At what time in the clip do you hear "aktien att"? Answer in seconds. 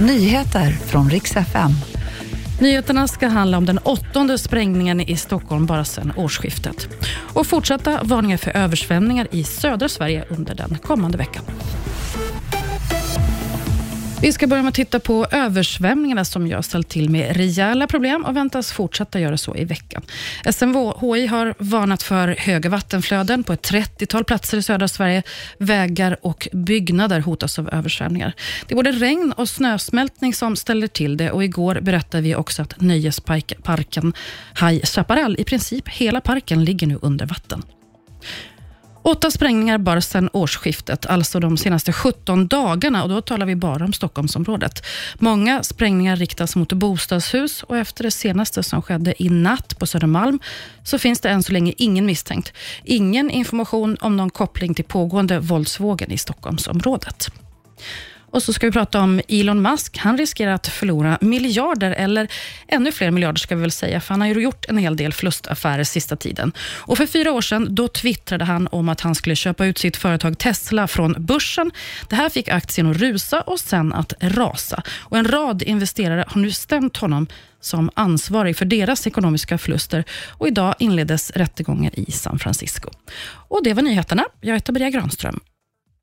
72.48-72.96